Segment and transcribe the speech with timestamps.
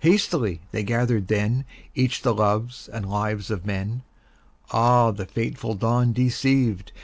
[0.00, 4.02] Hastily they gathered then Each the loves and lives of men.
[4.72, 6.90] Ah, the fateful dawn deceived!